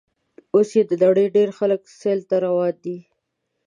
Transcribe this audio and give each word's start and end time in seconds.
اوس 0.53 0.69
یې 0.77 0.83
د 0.89 0.91
نړۍ 1.03 1.27
ډېر 1.35 1.49
خلک 1.57 1.81
سیل 1.99 2.19
ته 2.29 2.35
روان 2.45 2.75
دي. 2.83 2.97